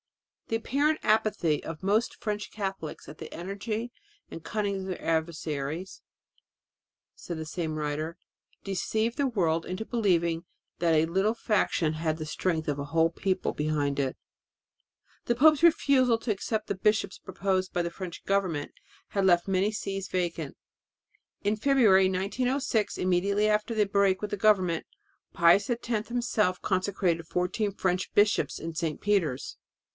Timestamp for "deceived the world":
8.63-9.63